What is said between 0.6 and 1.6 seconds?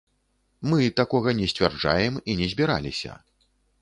Мы такога не